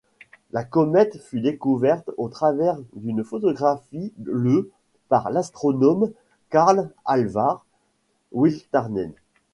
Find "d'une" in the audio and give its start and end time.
2.95-3.23